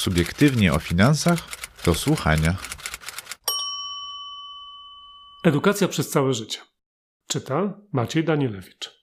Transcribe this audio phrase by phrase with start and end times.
[0.00, 1.38] subiektywnie o finansach
[1.84, 2.56] do słuchania.
[5.44, 6.58] Edukacja przez całe życie.
[7.28, 9.00] Czyta Maciej Danielewicz.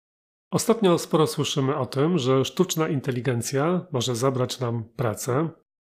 [0.51, 5.49] Ostatnio sporo słyszymy o tym, że sztuczna inteligencja może zabrać nam pracę.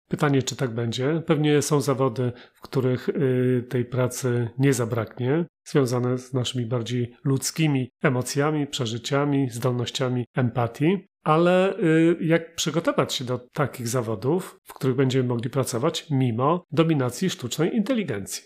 [0.09, 1.23] Pytanie, czy tak będzie?
[1.25, 7.89] Pewnie są zawody, w których y, tej pracy nie zabraknie, związane z naszymi bardziej ludzkimi
[8.03, 11.07] emocjami, przeżyciami, zdolnościami empatii.
[11.27, 17.29] Ale y, jak przygotować się do takich zawodów, w których będziemy mogli pracować mimo dominacji
[17.29, 18.43] sztucznej inteligencji?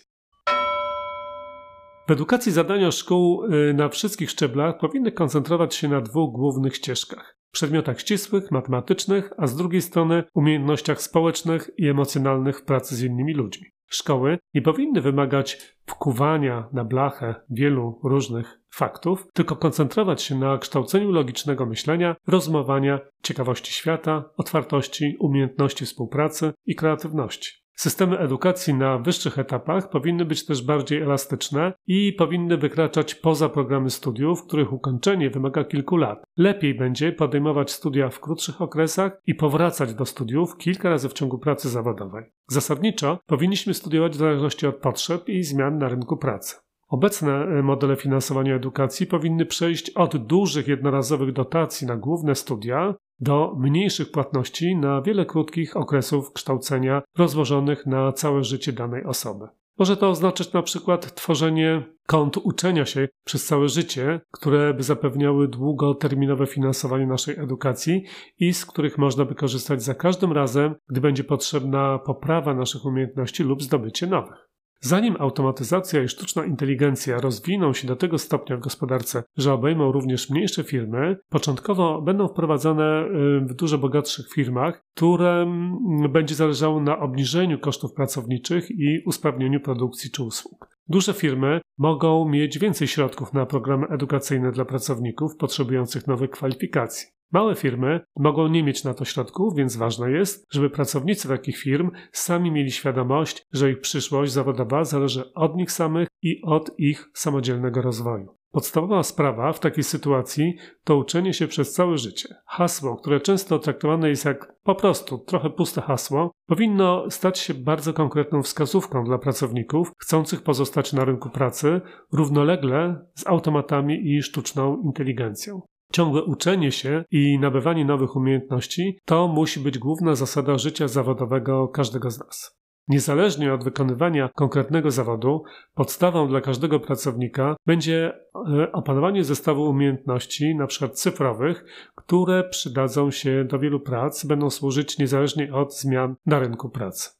[2.08, 7.36] W edukacji zadania szkół y, na wszystkich szczeblach powinny koncentrować się na dwóch głównych ścieżkach:
[7.52, 13.34] przedmiotach ścisłych, matematycznych, a z drugiej strony umiejętnościach społecznych i emocjonalnych w pracy z innymi
[13.34, 13.66] ludźmi.
[13.86, 21.12] Szkoły nie powinny wymagać wkuwania na blachę wielu różnych faktów, tylko koncentrować się na kształceniu
[21.12, 27.62] logicznego myślenia, rozmowania, ciekawości świata, otwartości, umiejętności współpracy i kreatywności.
[27.74, 33.90] Systemy edukacji na wyższych etapach powinny być też bardziej elastyczne i powinny wykraczać poza programy
[33.90, 36.24] studiów, których ukończenie wymaga kilku lat.
[36.36, 41.38] Lepiej będzie podejmować studia w krótszych okresach i powracać do studiów kilka razy w ciągu
[41.38, 42.24] pracy zawodowej.
[42.48, 46.56] Zasadniczo powinniśmy studiować w zależności od potrzeb i zmian na rynku pracy.
[46.92, 53.54] Obecne e, modele finansowania edukacji powinny przejść od dużych jednorazowych dotacji na główne studia do
[53.58, 59.46] mniejszych płatności na wiele krótkich okresów kształcenia rozłożonych na całe życie danej osoby.
[59.78, 65.48] Może to oznaczać na przykład tworzenie kont uczenia się przez całe życie, które by zapewniały
[65.48, 68.04] długoterminowe finansowanie naszej edukacji
[68.38, 73.42] i z których można by korzystać za każdym razem, gdy będzie potrzebna poprawa naszych umiejętności
[73.42, 74.51] lub zdobycie nowych.
[74.84, 80.30] Zanim automatyzacja i sztuczna inteligencja rozwiną się do tego stopnia w gospodarce, że obejmą również
[80.30, 86.98] mniejsze firmy, początkowo będą wprowadzane y, w dużo bogatszych firmach, które mm, będzie zależało na
[86.98, 90.68] obniżeniu kosztów pracowniczych i usprawnieniu produkcji czy usług.
[90.88, 97.21] Duże firmy mogą mieć więcej środków na programy edukacyjne dla pracowników potrzebujących nowych kwalifikacji.
[97.32, 101.90] Małe firmy mogą nie mieć na to środków, więc ważne jest, żeby pracownicy takich firm
[102.12, 107.82] sami mieli świadomość, że ich przyszłość zawodowa zależy od nich samych i od ich samodzielnego
[107.82, 108.42] rozwoju.
[108.52, 112.28] Podstawowa sprawa w takiej sytuacji to uczenie się przez całe życie.
[112.46, 117.92] Hasło, które często traktowane jest jak po prostu trochę puste hasło, powinno stać się bardzo
[117.92, 121.80] konkretną wskazówką dla pracowników chcących pozostać na rynku pracy
[122.12, 125.62] równolegle z automatami i sztuczną inteligencją.
[125.92, 132.10] Ciągłe uczenie się i nabywanie nowych umiejętności to musi być główna zasada życia zawodowego każdego
[132.10, 132.58] z nas.
[132.88, 135.42] Niezależnie od wykonywania konkretnego zawodu,
[135.74, 138.12] podstawą dla każdego pracownika będzie
[138.58, 140.88] e, opanowanie zestawu umiejętności, np.
[140.88, 141.64] cyfrowych,
[141.94, 147.10] które przydadzą się do wielu prac, będą służyć niezależnie od zmian na rynku pracy.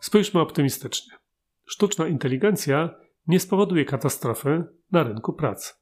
[0.00, 1.16] Spójrzmy optymistycznie.
[1.66, 2.90] Sztuczna inteligencja
[3.26, 5.79] nie spowoduje katastrofy na rynku pracy.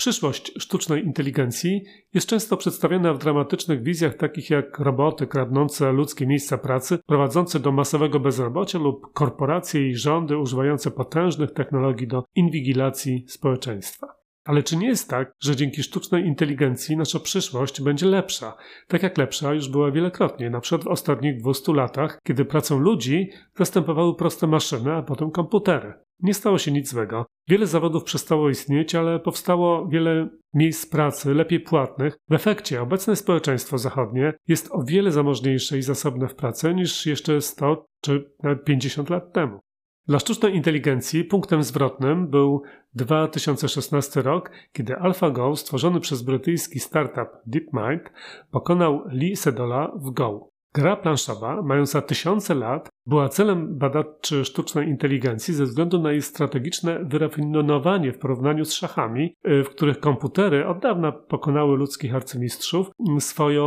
[0.00, 1.82] Przyszłość sztucznej inteligencji
[2.14, 7.72] jest często przedstawiana w dramatycznych wizjach takich jak roboty kradnące ludzkie miejsca pracy, prowadzące do
[7.72, 14.19] masowego bezrobocia lub korporacje i rządy używające potężnych technologii do inwigilacji społeczeństwa.
[14.44, 18.56] Ale czy nie jest tak, że dzięki sztucznej inteligencji nasza przyszłość będzie lepsza,
[18.88, 23.30] tak jak lepsza już była wielokrotnie, na przykład w ostatnich 200 latach, kiedy pracą ludzi
[23.58, 25.94] zastępowały proste maszyny, a potem komputery.
[26.22, 27.26] Nie stało się nic złego.
[27.48, 32.16] Wiele zawodów przestało istnieć, ale powstało wiele miejsc pracy lepiej płatnych.
[32.30, 37.40] W efekcie obecne społeczeństwo zachodnie jest o wiele zamożniejsze i zasobne w pracy niż jeszcze
[37.40, 39.60] 100 czy nawet 50 lat temu.
[40.08, 42.62] Dla sztucznej inteligencji punktem zwrotnym był
[42.94, 48.12] 2016 rok, kiedy AlphaGo, stworzony przez brytyjski startup DeepMind,
[48.50, 50.50] pokonał Lee Sedola w Go.
[50.74, 57.04] Gra planszowa, mająca tysiące lat, była celem badaczy sztucznej inteligencji ze względu na jej strategiczne
[57.04, 63.66] wyrafinowanie w porównaniu z szachami, y, w których komputery od dawna pokonały ludzkich arcymistrzów swoją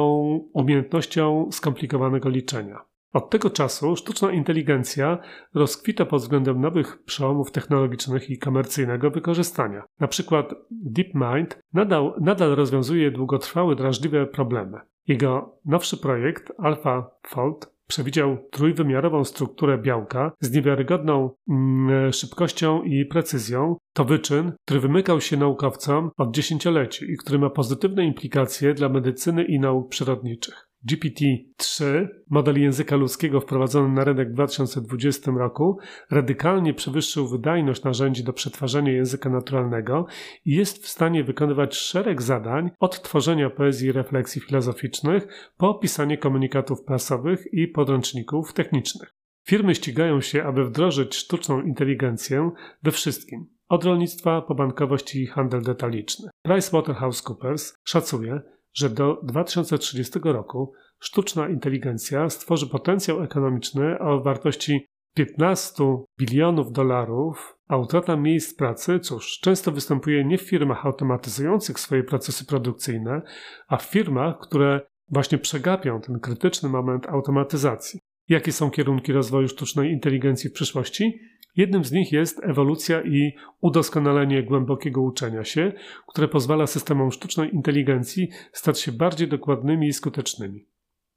[0.54, 2.93] umiejętnością skomplikowanego liczenia.
[3.14, 5.18] Od tego czasu sztuczna inteligencja
[5.54, 9.84] rozkwita pod względem nowych przełomów technologicznych i komercyjnego wykorzystania.
[10.00, 14.80] Na przykład DeepMind nadal, nadal rozwiązuje długotrwałe, drażliwe problemy.
[15.08, 23.76] Jego nowszy projekt AlphaFold przewidział trójwymiarową strukturę białka z niewiarygodną mm, szybkością i precyzją.
[23.94, 29.44] To wyczyn, który wymykał się naukowcom od dziesięcioleci i który ma pozytywne implikacje dla medycyny
[29.44, 30.73] i nauk przyrodniczych.
[30.92, 35.78] GPT-3, model języka ludzkiego wprowadzony na rynek w 2020 roku,
[36.12, 40.06] radykalnie przewyższył wydajność narzędzi do przetwarzania języka naturalnego
[40.46, 46.18] i jest w stanie wykonywać szereg zadań od tworzenia poezji i refleksji filozoficznych po pisanie
[46.18, 49.14] komunikatów prasowych i podręczników technicznych.
[49.48, 52.52] Firmy ścigają się, aby wdrożyć sztuczną inteligencję
[52.84, 56.30] we wszystkim, od rolnictwa po bankowość i handel detaliczny.
[56.48, 58.42] PricewaterhouseCoopers szacuje,
[58.74, 65.84] że do 2030 roku sztuczna inteligencja stworzy potencjał ekonomiczny o wartości 15
[66.20, 72.46] bilionów dolarów, a utrata miejsc pracy, cóż, często występuje nie w firmach automatyzujących swoje procesy
[72.46, 73.22] produkcyjne,
[73.68, 78.00] a w firmach, które właśnie przegapią ten krytyczny moment automatyzacji.
[78.30, 81.20] Jakie są kierunki rozwoju sztucznej inteligencji w przyszłości?
[81.56, 85.72] Jednym z nich jest ewolucja i udoskonalenie głębokiego uczenia się,
[86.08, 90.66] które pozwala systemom sztucznej inteligencji stać się bardziej dokładnymi i skutecznymi.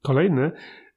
[0.03, 0.51] Kolejny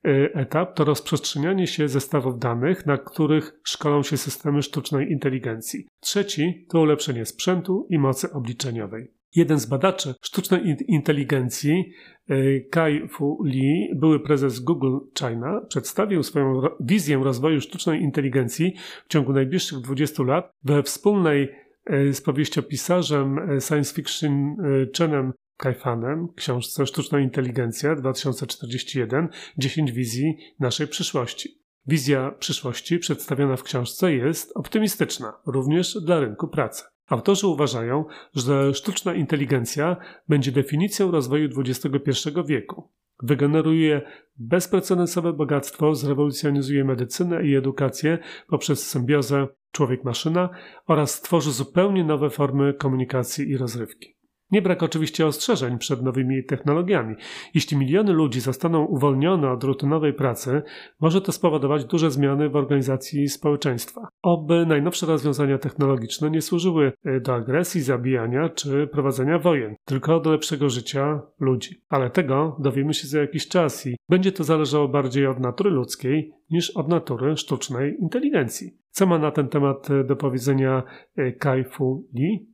[0.06, 5.86] y, etap to rozprzestrzenianie się zestawów danych, na których szkolą się systemy sztucznej inteligencji.
[6.00, 9.19] Trzeci to ulepszenie sprzętu i mocy obliczeniowej.
[9.34, 11.92] Jeden z badaczy sztucznej inteligencji,
[12.28, 18.74] e, Kai Fu Lee, były prezes Google China, przedstawił swoją wizję rozwoju sztucznej inteligencji
[19.04, 21.48] w ciągu najbliższych 20 lat we wspólnej
[21.86, 24.56] e, z powieściopisarzem e, science fiction
[24.98, 29.28] Chenem Kaifanem, książce Sztuczna Inteligencja 2041
[29.58, 31.60] 10 wizji naszej przyszłości.
[31.86, 36.84] Wizja przyszłości przedstawiona w książce jest optymistyczna, również dla rynku pracy.
[37.10, 38.04] Autorzy uważają,
[38.34, 39.96] że sztuczna inteligencja
[40.28, 42.90] będzie definicją rozwoju XXI wieku.
[43.22, 44.02] Wygeneruje
[44.36, 48.18] bezprecedensowe bogactwo, zrewolucjonizuje medycynę i edukację
[48.48, 50.48] poprzez symbiozę człowiek-maszyna
[50.86, 54.19] oraz stworzy zupełnie nowe formy komunikacji i rozrywki.
[54.52, 57.16] Nie brak oczywiście ostrzeżeń przed nowymi technologiami.
[57.54, 60.62] Jeśli miliony ludzi zostaną uwolnione od rutynowej pracy,
[61.00, 64.08] może to spowodować duże zmiany w organizacji społeczeństwa.
[64.22, 70.30] Oby najnowsze rozwiązania technologiczne nie służyły e, do agresji, zabijania czy prowadzenia wojen, tylko do
[70.30, 71.82] lepszego życia ludzi.
[71.88, 76.32] Ale tego dowiemy się za jakiś czas i będzie to zależało bardziej od natury ludzkiej
[76.50, 78.78] niż od natury sztucznej inteligencji.
[78.90, 80.82] Co ma na ten temat e, do powiedzenia
[81.16, 82.50] e, Kai Fu Lee?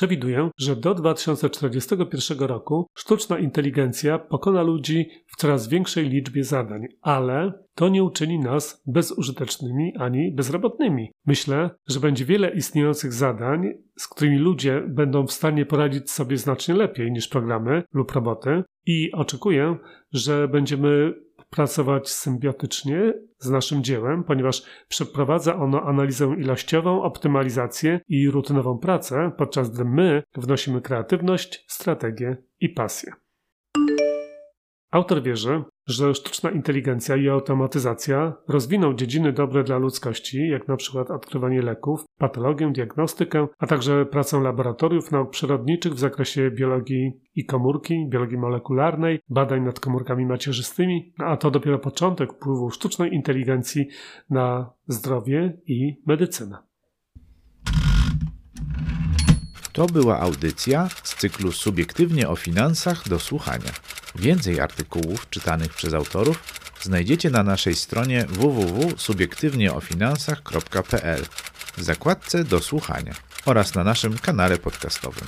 [0.00, 7.52] Przewiduję, że do 2041 roku sztuczna inteligencja pokona ludzi w coraz większej liczbie zadań, ale
[7.74, 11.12] to nie uczyni nas bezużytecznymi ani bezrobotnymi.
[11.26, 13.68] Myślę, że będzie wiele istniejących zadań,
[13.98, 19.12] z którymi ludzie będą w stanie poradzić sobie znacznie lepiej niż programy lub roboty i
[19.12, 19.76] oczekuję,
[20.12, 21.14] że będziemy
[21.50, 29.70] pracować symbiotycznie z naszym dziełem, ponieważ przeprowadza ono analizę ilościową, optymalizację i rutynową pracę, podczas
[29.70, 33.12] gdy my wnosimy kreatywność, strategię i pasję.
[34.90, 41.10] Autor wierzy, że sztuczna inteligencja i automatyzacja rozwiną dziedziny dobre dla ludzkości, jak na przykład
[41.10, 48.06] odkrywanie leków, patologię, diagnostykę, a także pracę laboratoriów nauk przyrodniczych w zakresie biologii i komórki,
[48.08, 53.88] biologii molekularnej, badań nad komórkami macierzystymi, a to dopiero początek wpływu sztucznej inteligencji
[54.30, 56.58] na zdrowie i medycynę.
[59.72, 63.70] To była audycja z cyklu Subiektywnie o finansach do słuchania.
[64.14, 66.42] Więcej artykułów czytanych przez autorów
[66.82, 71.26] znajdziecie na naszej stronie www.subiektywnieofinansach.pl
[71.76, 73.14] w zakładce do słuchania
[73.44, 75.24] oraz na naszym kanale podcastowym.